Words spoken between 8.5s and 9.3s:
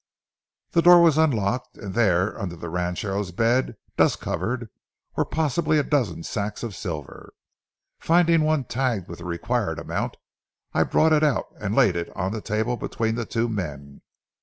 tagged with the